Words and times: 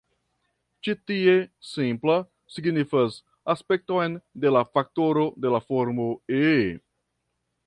Ĉi 0.87 0.95
tie, 1.11 1.35
'simpla' 1.71 2.15
signifas 2.55 3.19
aspekton 3.57 4.19
de 4.47 4.57
la 4.59 4.67
faktoro 4.79 5.31
de 5.45 5.53
formo 5.71 6.13
"e". 6.45 6.55